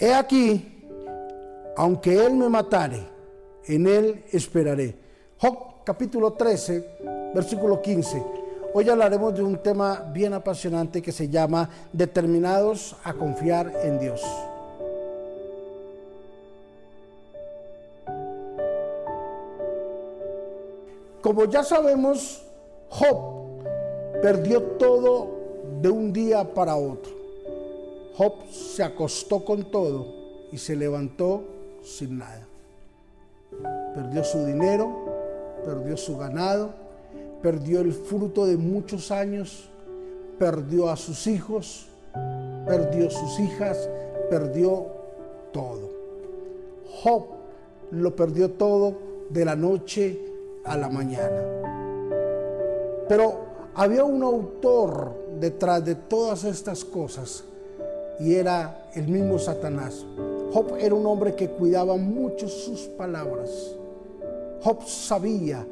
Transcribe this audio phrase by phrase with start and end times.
[0.00, 0.66] He aquí,
[1.76, 3.06] aunque él me matare,
[3.66, 4.96] en él esperaré.
[5.36, 8.24] Job capítulo 13, versículo 15.
[8.72, 14.22] Hoy hablaremos de un tema bien apasionante que se llama Determinados a confiar en Dios.
[21.20, 22.42] Como ya sabemos,
[22.88, 23.60] Job
[24.22, 25.28] perdió todo
[25.82, 27.19] de un día para otro.
[28.16, 30.06] Job se acostó con todo
[30.52, 31.44] y se levantó
[31.82, 32.46] sin nada.
[33.94, 34.90] Perdió su dinero,
[35.64, 36.70] perdió su ganado,
[37.42, 39.68] perdió el fruto de muchos años,
[40.38, 41.88] perdió a sus hijos,
[42.66, 43.88] perdió sus hijas,
[44.28, 44.86] perdió
[45.52, 45.90] todo.
[47.02, 47.26] Job
[47.90, 48.94] lo perdió todo
[49.30, 50.18] de la noche
[50.64, 51.42] a la mañana.
[53.08, 57.44] Pero había un autor detrás de todas estas cosas
[58.20, 60.04] y era el mismo Satanás.
[60.52, 63.50] Job era un hombre que cuidaba mucho sus palabras.
[64.62, 65.66] Job sabía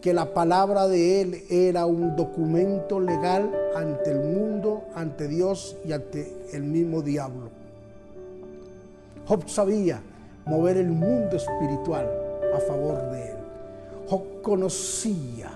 [0.00, 5.92] que la palabra de él era un documento legal ante el mundo, ante Dios y
[5.92, 7.48] ante el mismo diablo.
[9.26, 10.02] Job sabía
[10.46, 12.10] mover el mundo espiritual
[12.54, 13.36] a favor de él.
[14.08, 15.52] Job conocía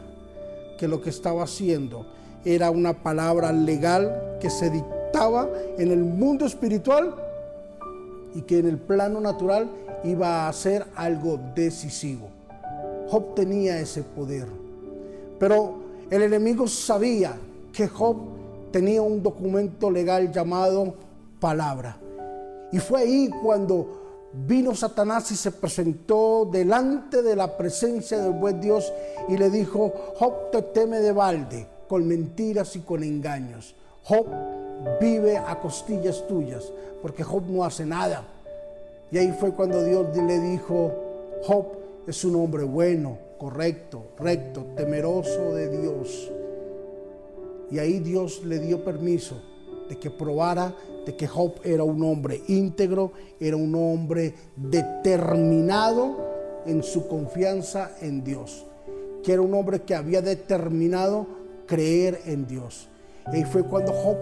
[0.79, 2.07] que lo que estaba haciendo
[2.45, 4.98] era una palabra legal que se dictaba
[5.79, 7.13] en el mundo espiritual
[8.35, 9.69] y que en el plano natural
[10.05, 12.29] iba a ser algo decisivo.
[13.09, 14.47] Job tenía ese poder,
[15.41, 15.75] pero
[16.09, 17.37] el enemigo sabía
[17.73, 18.17] que Job
[18.71, 20.95] tenía un documento legal llamado
[21.41, 21.97] palabra.
[22.71, 28.61] Y fue ahí cuando vino Satanás y se presentó delante de la presencia del buen
[28.61, 28.93] Dios
[29.29, 33.75] y le dijo, Job te teme de balde, con mentiras y con engaños.
[34.05, 34.27] Job
[35.01, 38.25] vive a costillas tuyas, porque Job no hace nada.
[39.11, 40.93] Y ahí fue cuando Dios le dijo,
[41.43, 41.67] Job
[42.07, 46.31] es un hombre bueno, correcto, recto, temeroso de Dios.
[47.71, 49.37] Y ahí Dios le dio permiso
[49.89, 50.75] de que probara
[51.07, 56.17] de que Job era un hombre íntegro, era un hombre determinado
[56.67, 58.67] en su confianza en Dios,
[59.23, 61.27] que era un hombre que había determinado
[61.67, 62.89] creer en Dios.
[63.33, 64.17] Y fue cuando Job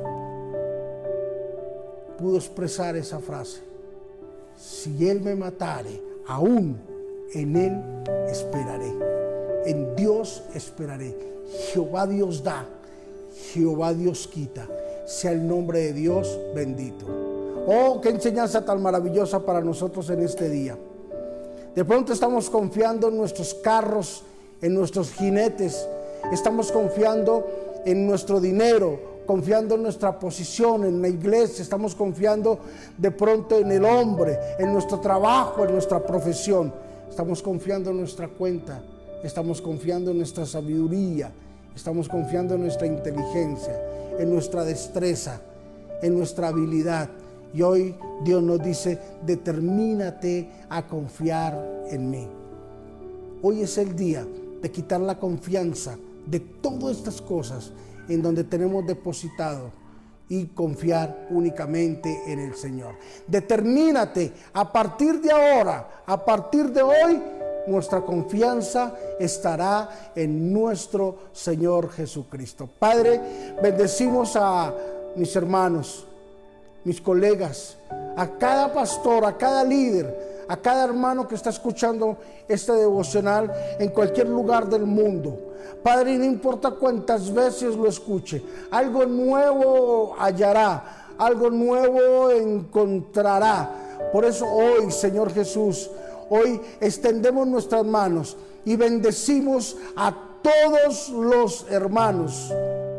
[2.19, 3.61] pudo expresar esa frase.
[4.57, 6.79] Si él me matare, aún
[7.33, 7.83] en él
[8.31, 8.93] esperaré.
[9.67, 11.15] En Dios esperaré.
[11.73, 12.67] Jehová Dios da,
[13.53, 14.67] Jehová Dios quita
[15.07, 17.07] sea el nombre de Dios bendito.
[17.67, 20.77] Oh, qué enseñanza tan maravillosa para nosotros en este día.
[21.75, 24.25] De pronto estamos confiando en nuestros carros,
[24.61, 25.89] en nuestros jinetes,
[26.33, 27.47] estamos confiando
[27.85, 32.61] en nuestro dinero, confiando en nuestra posición en la iglesia, estamos confiando
[32.97, 36.73] de pronto en el hombre, en nuestro trabajo, en nuestra profesión,
[37.09, 38.81] estamos confiando en nuestra cuenta,
[39.23, 41.31] estamos confiando en nuestra sabiduría,
[41.75, 43.79] estamos confiando en nuestra inteligencia
[44.19, 45.41] en nuestra destreza,
[46.03, 47.09] en nuestra habilidad.
[47.55, 47.95] Y hoy
[48.25, 52.27] Dios nos dice, determínate a confiar en mí.
[53.43, 54.27] Hoy es el día
[54.61, 57.73] de quitar la confianza de todas estas cosas
[58.09, 59.71] en donde tenemos depositado
[60.29, 62.97] y confiar únicamente en el Señor.
[63.27, 67.23] Determínate a partir de ahora, a partir de hoy,
[67.67, 72.69] nuestra confianza estará en nuestro Señor Jesucristo.
[72.79, 73.21] Padre,
[73.63, 74.73] bendecimos a
[75.17, 76.07] mis hermanos,
[76.85, 77.77] mis colegas,
[78.17, 82.17] a cada pastor, a cada líder, a cada hermano que está escuchando
[82.49, 85.55] este devocional en cualquier lugar del mundo.
[85.83, 94.09] Padre, no importa cuántas veces lo escuche, algo nuevo hallará, algo nuevo encontrará.
[94.13, 95.91] Por eso hoy, Señor Jesús,
[96.29, 102.53] hoy extendemos nuestras manos y bendecimos a todos los hermanos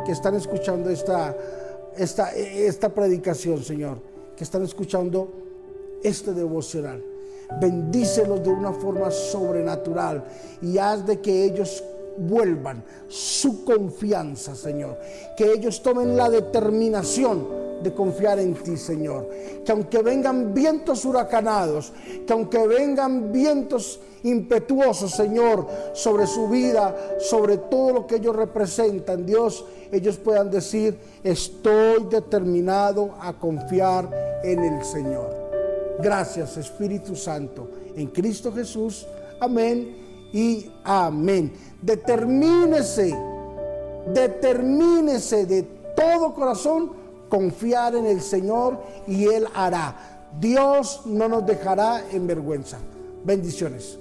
[0.06, 1.36] que están escuchando esta,
[1.96, 4.00] esta, esta predicación, Señor,
[4.36, 5.30] que están escuchando
[6.04, 7.04] este devocional.
[7.62, 10.24] Bendícelos de una forma sobrenatural
[10.62, 11.84] y haz de que ellos
[12.18, 14.98] vuelvan su confianza, Señor.
[15.36, 19.30] Que ellos tomen la determinación de confiar en ti, Señor.
[19.64, 21.94] Que aunque vengan vientos huracanados,
[22.26, 29.26] que aunque vengan vientos impetuosos, Señor, sobre su vida, sobre todo lo que ellos representan,
[29.26, 34.10] Dios, ellos puedan decir, estoy determinado a confiar
[34.44, 35.47] en el Señor.
[36.00, 39.08] Gracias, Espíritu Santo, en Cristo Jesús.
[39.40, 41.54] Amén y amén.
[41.82, 43.16] Determínese,
[44.14, 45.64] determínese de
[45.96, 46.92] todo corazón
[47.30, 50.30] confiar en el Señor y Él hará.
[50.40, 52.78] Dios no nos dejará en vergüenza.
[53.24, 53.98] Bendiciones.